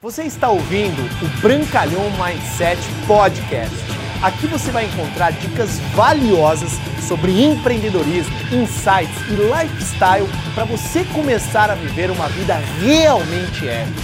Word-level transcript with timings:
Você 0.00 0.22
está 0.22 0.48
ouvindo 0.48 1.02
o 1.02 1.40
Brancalhão 1.40 2.04
Mindset 2.10 2.80
Podcast. 3.04 3.74
Aqui 4.22 4.46
você 4.46 4.70
vai 4.70 4.84
encontrar 4.84 5.32
dicas 5.32 5.80
valiosas 5.92 6.70
sobre 7.00 7.42
empreendedorismo, 7.42 8.32
insights 8.52 9.20
e 9.28 9.32
lifestyle 9.32 10.28
para 10.54 10.64
você 10.66 11.04
começar 11.06 11.68
a 11.68 11.74
viver 11.74 12.12
uma 12.12 12.28
vida 12.28 12.54
realmente 12.80 13.68
épica. 13.68 14.00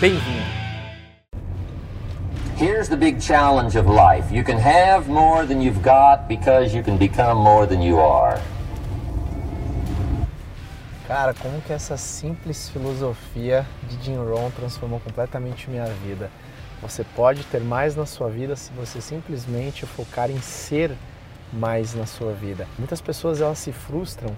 Bem-vindo! 0.00 0.46
Here's 2.56 2.88
the 2.88 2.96
big 2.96 3.20
challenge 3.20 3.76
of 3.76 3.90
life. 3.90 4.32
You 4.32 4.44
can 4.44 4.58
have 4.58 5.10
more 5.10 5.44
than 5.44 5.60
you've 5.60 5.82
got 5.82 6.28
because 6.28 6.72
you 6.72 6.84
can 6.84 6.96
become 6.96 7.42
more 7.42 7.66
than 7.66 7.82
you 7.82 7.98
are. 7.98 8.40
Cara, 11.12 11.34
como 11.34 11.60
que 11.60 11.74
essa 11.74 11.94
simples 11.98 12.70
filosofia 12.70 13.66
de 13.86 14.02
Jim 14.02 14.16
Rohn 14.16 14.50
transformou 14.50 14.98
completamente 14.98 15.68
minha 15.68 15.84
vida? 15.84 16.30
Você 16.80 17.04
pode 17.04 17.44
ter 17.44 17.60
mais 17.60 17.94
na 17.94 18.06
sua 18.06 18.30
vida 18.30 18.56
se 18.56 18.72
você 18.72 18.98
simplesmente 18.98 19.84
focar 19.84 20.30
em 20.30 20.40
ser 20.40 20.96
mais 21.52 21.92
na 21.92 22.06
sua 22.06 22.32
vida. 22.32 22.66
Muitas 22.78 23.02
pessoas 23.02 23.42
elas 23.42 23.58
se 23.58 23.72
frustram 23.72 24.34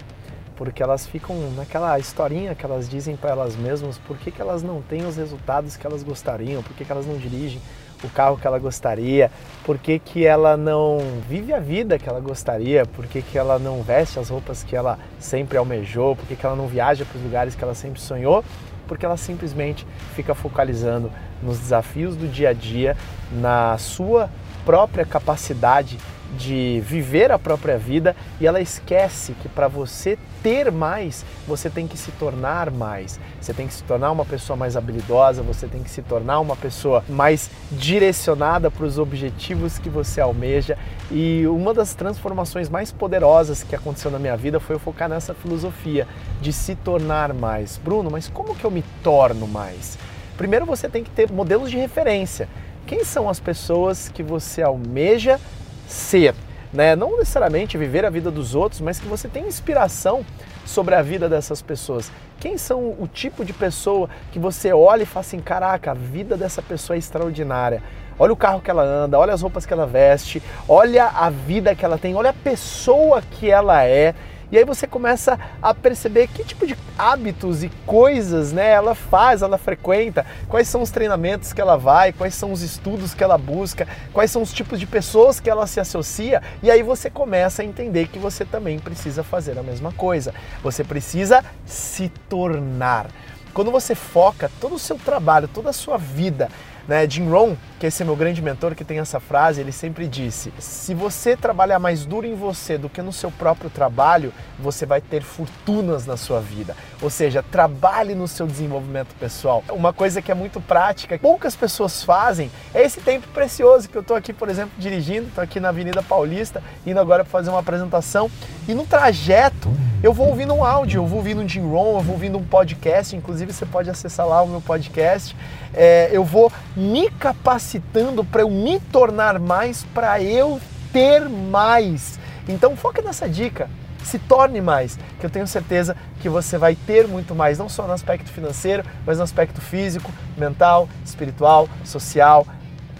porque 0.55 0.81
elas 0.81 1.05
ficam 1.05 1.35
naquela 1.55 1.97
historinha 1.99 2.55
que 2.55 2.65
elas 2.65 2.89
dizem 2.89 3.15
para 3.15 3.31
elas 3.31 3.55
mesmas 3.55 3.97
por 3.97 4.17
que, 4.17 4.31
que 4.31 4.41
elas 4.41 4.63
não 4.63 4.81
têm 4.81 5.05
os 5.05 5.17
resultados 5.17 5.75
que 5.75 5.85
elas 5.85 6.03
gostariam, 6.03 6.63
por 6.63 6.73
que, 6.73 6.85
que 6.85 6.91
elas 6.91 7.05
não 7.05 7.17
dirigem 7.17 7.61
o 8.03 8.09
carro 8.09 8.37
que 8.37 8.45
ela 8.45 8.59
gostaria, 8.59 9.31
por 9.63 9.77
que, 9.77 9.97
que 9.99 10.25
ela 10.25 10.55
não 10.55 10.99
vive 11.27 11.53
a 11.53 11.59
vida 11.59 11.97
que 11.97 12.07
ela 12.07 12.19
gostaria, 12.19 12.85
por 12.85 13.05
que, 13.07 13.21
que 13.21 13.37
ela 13.37 13.57
não 13.57 13.81
veste 13.81 14.19
as 14.19 14.29
roupas 14.29 14.63
que 14.63 14.75
ela 14.75 14.99
sempre 15.19 15.57
almejou, 15.57 16.15
por 16.15 16.25
que, 16.25 16.35
que 16.35 16.45
ela 16.45 16.55
não 16.55 16.67
viaja 16.67 17.05
para 17.05 17.17
os 17.17 17.23
lugares 17.23 17.55
que 17.55 17.63
ela 17.63 17.73
sempre 17.73 17.99
sonhou, 17.99 18.43
porque 18.87 19.05
ela 19.05 19.17
simplesmente 19.17 19.85
fica 20.13 20.35
focalizando 20.35 21.11
nos 21.41 21.59
desafios 21.59 22.15
do 22.15 22.27
dia 22.27 22.49
a 22.49 22.53
dia, 22.53 22.95
na 23.31 23.77
sua 23.77 24.29
própria 24.63 25.05
capacidade 25.05 25.97
de 26.37 26.81
viver 26.85 27.31
a 27.31 27.39
própria 27.39 27.77
vida 27.77 28.15
e 28.39 28.47
ela 28.47 28.59
esquece 28.59 29.33
que 29.41 29.47
para 29.47 29.67
você 29.67 30.17
ter 30.41 30.71
mais, 30.71 31.25
você 31.47 31.69
tem 31.69 31.87
que 31.87 31.97
se 31.97 32.11
tornar 32.11 32.69
mais. 32.69 33.19
Você 33.41 33.53
tem 33.53 33.67
que 33.67 33.73
se 33.73 33.83
tornar 33.83 34.11
uma 34.11 34.25
pessoa 34.25 34.55
mais 34.57 34.75
habilidosa, 34.75 35.41
você 35.41 35.67
tem 35.67 35.81
que 35.81 35.89
se 35.89 36.01
tornar 36.01 36.39
uma 36.39 36.55
pessoa 36.55 37.03
mais 37.07 37.49
direcionada 37.71 38.69
para 38.69 38.85
os 38.85 38.97
objetivos 38.97 39.79
que 39.79 39.89
você 39.89 40.21
almeja. 40.21 40.77
E 41.11 41.45
uma 41.47 41.73
das 41.73 41.93
transformações 41.93 42.69
mais 42.69 42.91
poderosas 42.91 43.63
que 43.63 43.75
aconteceu 43.75 44.11
na 44.11 44.19
minha 44.19 44.35
vida 44.35 44.59
foi 44.59 44.75
eu 44.75 44.79
focar 44.79 45.09
nessa 45.09 45.33
filosofia 45.33 46.07
de 46.41 46.51
se 46.51 46.75
tornar 46.75 47.33
mais. 47.33 47.77
Bruno, 47.77 48.09
mas 48.11 48.27
como 48.27 48.55
que 48.55 48.65
eu 48.65 48.71
me 48.71 48.83
torno 49.03 49.47
mais? 49.47 49.97
Primeiro 50.37 50.65
você 50.65 50.89
tem 50.89 51.03
que 51.03 51.09
ter 51.09 51.31
modelos 51.31 51.71
de 51.71 51.77
referência. 51.77 52.49
Quem 52.85 53.03
são 53.03 53.29
as 53.29 53.39
pessoas 53.39 54.09
que 54.09 54.21
você 54.21 54.61
almeja 54.61 55.39
ser? 55.87 56.35
Né? 56.73 56.95
Não 56.95 57.17
necessariamente 57.17 57.77
viver 57.77 58.05
a 58.05 58.09
vida 58.09 58.29
dos 58.29 58.55
outros, 58.55 58.81
mas 58.81 58.99
que 58.99 59.07
você 59.07 59.27
tenha 59.27 59.47
inspiração 59.47 60.25
sobre 60.65 60.95
a 60.95 61.01
vida 61.01 61.29
dessas 61.29 61.61
pessoas. 61.61 62.11
Quem 62.39 62.57
são 62.57 62.95
o 62.99 63.07
tipo 63.07 63.45
de 63.45 63.53
pessoa 63.53 64.09
que 64.31 64.39
você 64.39 64.73
olha 64.73 65.03
e 65.03 65.05
fala 65.05 65.25
assim: 65.25 65.39
caraca, 65.39 65.91
a 65.91 65.93
vida 65.93 66.35
dessa 66.35 66.61
pessoa 66.61 66.95
é 66.95 66.99
extraordinária. 66.99 67.81
Olha 68.17 68.33
o 68.33 68.37
carro 68.37 68.61
que 68.61 68.71
ela 68.71 68.83
anda, 68.83 69.19
olha 69.19 69.33
as 69.33 69.41
roupas 69.41 69.65
que 69.65 69.73
ela 69.73 69.85
veste, 69.85 70.41
olha 70.69 71.05
a 71.05 71.29
vida 71.29 71.75
que 71.75 71.83
ela 71.83 71.97
tem, 71.97 72.15
olha 72.15 72.29
a 72.29 72.33
pessoa 72.33 73.21
que 73.21 73.49
ela 73.49 73.83
é. 73.83 74.15
E 74.51 74.57
aí 74.57 74.63
você 74.63 74.85
começa 74.85 75.39
a 75.61 75.73
perceber 75.73 76.27
que 76.27 76.43
tipo 76.43 76.67
de 76.67 76.77
hábitos 76.97 77.63
e 77.63 77.69
coisas 77.85 78.51
né, 78.51 78.71
ela 78.71 78.95
faz, 78.95 79.41
ela 79.41 79.57
frequenta, 79.57 80.25
quais 80.47 80.67
são 80.67 80.81
os 80.81 80.91
treinamentos 80.91 81.51
que 81.51 81.61
ela 81.61 81.77
vai, 81.77 82.13
quais 82.13 82.35
são 82.35 82.51
os 82.51 82.61
estudos 82.61 83.13
que 83.13 83.23
ela 83.23 83.37
busca, 83.37 83.87
quais 84.13 84.31
são 84.31 84.41
os 84.41 84.53
tipos 84.53 84.79
de 84.79 84.85
pessoas 84.85 85.39
que 85.39 85.49
ela 85.49 85.67
se 85.67 85.79
associa, 85.79 86.41
e 86.61 86.69
aí 86.69 86.83
você 86.83 87.09
começa 87.09 87.61
a 87.61 87.65
entender 87.65 88.07
que 88.07 88.19
você 88.19 88.45
também 88.45 88.79
precisa 88.79 89.23
fazer 89.23 89.57
a 89.57 89.63
mesma 89.63 89.91
coisa. 89.91 90.33
Você 90.63 90.83
precisa 90.83 91.43
se 91.65 92.09
tornar. 92.29 93.07
Quando 93.53 93.71
você 93.71 93.95
foca 93.95 94.51
todo 94.59 94.75
o 94.75 94.79
seu 94.79 94.97
trabalho, 94.97 95.47
toda 95.47 95.69
a 95.69 95.73
sua 95.73 95.97
vida 95.97 96.49
né? 96.87 97.09
Jim 97.09 97.29
Rohn, 97.29 97.55
que 97.79 97.87
esse 97.87 98.01
é 98.01 98.05
meu 98.05 98.15
grande 98.15 98.41
mentor, 98.41 98.75
que 98.75 98.83
tem 98.83 98.99
essa 98.99 99.19
frase, 99.19 99.61
ele 99.61 99.71
sempre 99.71 100.07
disse: 100.07 100.53
se 100.59 100.93
você 100.93 101.35
trabalhar 101.35 101.79
mais 101.79 102.05
duro 102.05 102.25
em 102.25 102.35
você 102.35 102.77
do 102.77 102.89
que 102.89 103.01
no 103.01 103.11
seu 103.11 103.31
próprio 103.31 103.69
trabalho, 103.69 104.33
você 104.59 104.85
vai 104.85 105.01
ter 105.01 105.21
fortunas 105.21 106.05
na 106.05 106.17
sua 106.17 106.39
vida. 106.39 106.75
Ou 107.01 107.09
seja, 107.09 107.43
trabalhe 107.43 108.15
no 108.15 108.27
seu 108.27 108.47
desenvolvimento 108.47 109.15
pessoal. 109.19 109.63
Uma 109.69 109.93
coisa 109.93 110.21
que 110.21 110.31
é 110.31 110.35
muito 110.35 110.61
prática, 110.61 111.17
poucas 111.19 111.55
pessoas 111.55 112.03
fazem, 112.03 112.51
é 112.73 112.81
esse 112.81 113.01
tempo 113.01 113.27
precioso 113.29 113.89
que 113.89 113.97
eu 113.97 114.01
estou 114.01 114.15
aqui, 114.15 114.33
por 114.33 114.49
exemplo, 114.49 114.73
dirigindo, 114.77 115.27
estou 115.27 115.43
aqui 115.43 115.59
na 115.59 115.69
Avenida 115.69 116.01
Paulista, 116.01 116.61
indo 116.85 116.99
agora 116.99 117.23
fazer 117.23 117.49
uma 117.49 117.59
apresentação, 117.59 118.29
e 118.67 118.73
no 118.73 118.85
trajeto 118.85 119.69
eu 120.03 120.13
vou 120.13 120.27
ouvindo 120.27 120.53
um 120.53 120.63
áudio, 120.63 121.01
eu 121.01 121.07
vou 121.07 121.17
ouvindo 121.17 121.41
um 121.41 121.49
Jim 121.49 121.61
Rohn, 121.61 121.97
eu 121.97 122.01
vou 122.01 122.13
ouvindo 122.13 122.37
um 122.37 122.43
podcast, 122.43 123.15
inclusive 123.15 123.51
você 123.51 123.65
pode 123.65 123.89
acessar 123.89 124.27
lá 124.27 124.41
o 124.41 124.47
meu 124.47 124.61
podcast. 124.61 125.35
É, 125.73 126.09
eu 126.11 126.23
vou 126.23 126.51
me 126.75 127.09
capacitando 127.09 128.23
para 128.23 128.41
eu 128.41 128.49
me 128.49 128.79
tornar 128.79 129.39
mais, 129.39 129.83
para 129.93 130.21
eu 130.21 130.59
ter 130.93 131.27
mais. 131.27 132.19
Então 132.47 132.75
foca 132.75 133.01
nessa 133.01 133.27
dica, 133.27 133.69
se 134.03 134.19
torne 134.19 134.61
mais, 134.61 134.99
que 135.19 135.25
eu 135.25 135.29
tenho 135.29 135.47
certeza 135.47 135.95
que 136.21 136.29
você 136.29 136.57
vai 136.57 136.75
ter 136.75 137.07
muito 137.07 137.33
mais, 137.33 137.57
não 137.57 137.67
só 137.67 137.87
no 137.87 137.93
aspecto 137.93 138.29
financeiro, 138.29 138.83
mas 139.05 139.17
no 139.17 139.23
aspecto 139.23 139.59
físico, 139.59 140.11
mental, 140.37 140.87
espiritual, 141.03 141.67
social, 141.83 142.45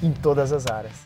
em 0.02 0.12
todas 0.12 0.52
as 0.52 0.66
áreas. 0.68 1.06